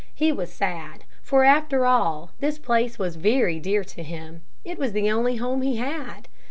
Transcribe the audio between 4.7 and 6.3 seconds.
was the only home he had.